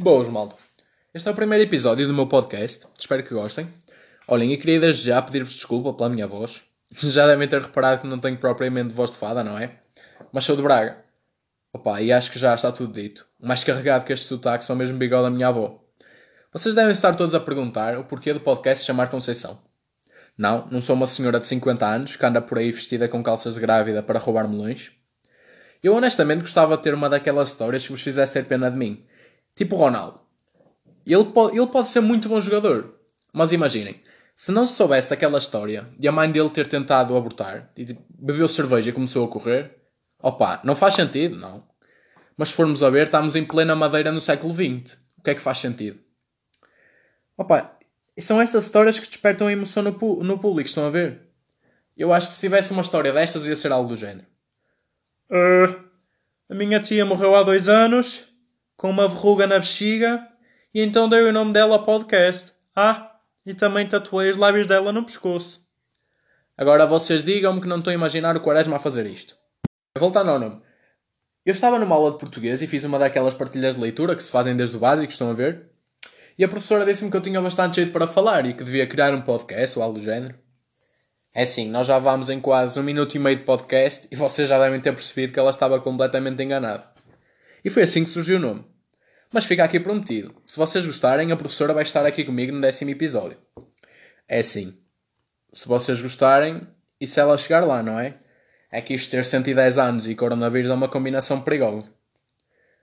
[0.00, 0.54] Boas, malta.
[1.12, 2.86] Este é o primeiro episódio do meu podcast.
[2.96, 3.66] Espero que gostem.
[4.28, 6.62] Olhem, eu queria desde já pedir-vos desculpa pela minha voz.
[6.94, 9.80] Já devem ter reparado que não tenho propriamente voz de fada, não é?
[10.32, 11.04] Mas sou de Braga.
[11.72, 13.26] Opa, e acho que já está tudo dito.
[13.40, 15.84] Mais carregado que este sotaque são mesmo bigode da minha avó.
[16.52, 19.60] Vocês devem estar todos a perguntar o porquê do podcast chamar Conceição.
[20.38, 23.54] Não, não sou uma senhora de 50 anos que anda por aí vestida com calças
[23.54, 24.92] de grávida para roubar melões.
[25.82, 29.04] Eu honestamente gostava de ter uma daquelas histórias que vos fizesse ter pena de mim.
[29.58, 30.20] Tipo o Ronaldo.
[31.04, 32.94] Ele pode, ele pode ser muito bom jogador.
[33.32, 34.00] Mas imaginem,
[34.36, 38.00] se não se soubesse daquela história e a mãe dele ter tentado abortar e tipo,
[38.08, 39.74] bebeu cerveja e começou a correr,
[40.22, 41.66] opa, não faz sentido, não.
[42.36, 44.96] Mas se formos a ver, estamos em plena madeira no século XX.
[45.18, 45.98] O que é que faz sentido?
[47.36, 47.76] Opa,
[48.20, 49.90] são estas histórias que despertam a emoção no,
[50.22, 51.22] no público, estão a ver?
[51.96, 54.26] Eu acho que se tivesse uma história destas ia ser algo do género.
[55.28, 55.82] Uh,
[56.48, 58.27] a minha tia morreu há dois anos,
[58.78, 60.24] com uma verruga na bexiga,
[60.72, 62.52] e então dei o nome dela ao podcast.
[62.74, 65.60] Ah, e também tatuei os lábios dela no pescoço.
[66.56, 69.36] Agora vocês digam-me que não estou a imaginar o Quaresma a fazer isto.
[69.98, 70.62] Voltando ao nome.
[71.44, 74.30] Eu estava numa aula de português e fiz uma daquelas partilhas de leitura que se
[74.30, 75.70] fazem desde o básico, estão a ver?
[76.38, 79.12] E a professora disse-me que eu tinha bastante jeito para falar e que devia criar
[79.12, 80.36] um podcast ou algo do género.
[81.34, 84.48] É assim, nós já vamos em quase um minuto e meio de podcast e vocês
[84.48, 86.84] já devem ter percebido que ela estava completamente enganada.
[87.64, 88.64] E foi assim que surgiu o nome.
[89.32, 90.34] Mas fica aqui prometido.
[90.46, 93.38] Se vocês gostarem, a professora vai estar aqui comigo no décimo episódio.
[94.26, 94.78] É assim.
[95.52, 96.66] Se vocês gostarem,
[97.00, 98.18] e se ela chegar lá, não é?
[98.70, 101.90] É que isto ter 110 anos e coronavírus é uma combinação perigosa.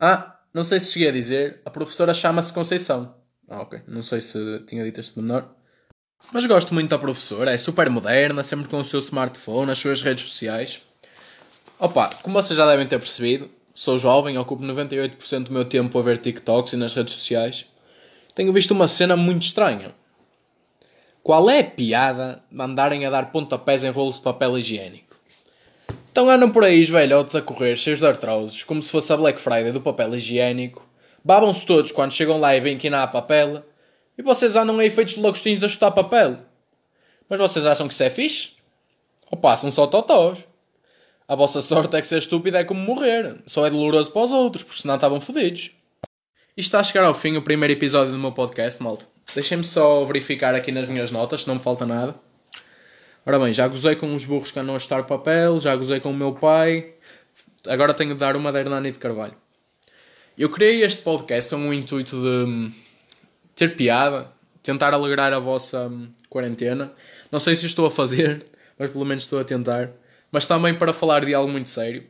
[0.00, 3.14] Ah, não sei se cheguei a dizer, a professora chama-se Conceição.
[3.48, 3.82] Ah, ok.
[3.86, 5.54] Não sei se tinha dito este menor.
[6.32, 10.02] Mas gosto muito da professora, é super moderna, sempre com o seu smartphone, as suas
[10.02, 10.82] redes sociais.
[11.78, 16.02] Opa, como vocês já devem ter percebido, Sou jovem, ocupo 98% do meu tempo a
[16.02, 17.66] ver TikToks e nas redes sociais.
[18.34, 19.94] Tenho visto uma cena muito estranha.
[21.22, 25.14] Qual é a piada de andarem a dar pontapés em rolos de papel higiênico?
[26.10, 29.16] Então andam por aí os velhotes a correr, cheios de artroses, como se fosse a
[29.18, 30.82] Black Friday do papel higiênico.
[31.22, 33.62] Babam-se todos quando chegam lá e vêm que não há papel.
[34.16, 36.38] E vocês andam aí feitos de lagostinhos a chutar papel.
[37.28, 38.52] Mas vocês acham que isso é fixe?
[39.30, 40.38] Ou passam só totós?
[41.28, 43.36] A vossa sorte é que ser estúpido é como morrer.
[43.46, 45.72] Só é doloroso para os outros, porque senão estavam fodidos.
[46.56, 49.06] E está a chegar ao fim o primeiro episódio do meu podcast, malta.
[49.34, 52.14] Deixem-me só verificar aqui nas minhas notas, se não me falta nada.
[53.26, 56.10] Ora bem, já gozei com os burros que andam a estar papel, já gozei com
[56.10, 56.94] o meu pai.
[57.66, 59.34] Agora tenho de dar uma da Hernani de Carvalho.
[60.38, 62.72] Eu criei este podcast com o intuito de hum,
[63.56, 64.30] ter piada,
[64.62, 66.92] tentar alegrar a vossa hum, quarentena.
[67.32, 68.46] Não sei se estou a fazer,
[68.78, 69.90] mas pelo menos estou a tentar
[70.30, 72.04] mas também para falar de algo muito sério.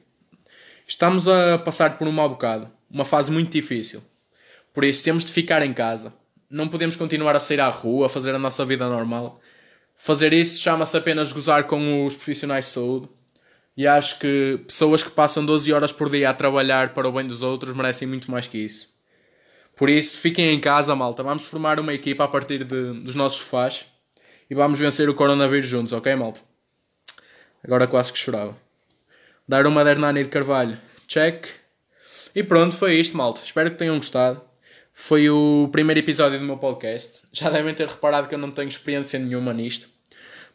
[0.86, 4.02] Estamos a passar por um mau bocado, uma fase muito difícil.
[4.72, 6.12] Por isso temos de ficar em casa.
[6.50, 9.40] Não podemos continuar a sair à rua, a fazer a nossa vida normal.
[9.96, 13.08] Fazer isso chama-se apenas gozar com os profissionais de saúde.
[13.76, 17.26] E acho que pessoas que passam 12 horas por dia a trabalhar para o bem
[17.26, 18.88] dos outros merecem muito mais que isso.
[19.74, 21.22] Por isso, fiquem em casa, malta.
[21.22, 23.84] Vamos formar uma equipa a partir de, dos nossos sofás
[24.48, 26.40] e vamos vencer o coronavírus juntos, ok, malta?
[27.66, 28.56] Agora quase que chorava.
[29.48, 30.78] Dar uma de Hernani de Carvalho.
[31.08, 31.48] Check.
[32.32, 33.40] E pronto, foi isto, malta.
[33.42, 34.40] Espero que tenham gostado.
[34.92, 37.24] Foi o primeiro episódio do meu podcast.
[37.32, 39.88] Já devem ter reparado que eu não tenho experiência nenhuma nisto.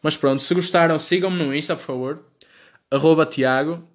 [0.00, 2.24] Mas pronto, se gostaram, sigam-me no Insta, por favor.
[2.90, 3.86] Arroba Tiago,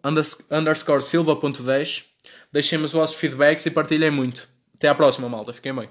[0.51, 2.03] underscore silva.10.
[2.51, 4.47] Deixem-me os vossos feedbacks e partilhem muito.
[4.75, 5.51] Até à próxima, malta.
[5.51, 5.89] Fiquem bem.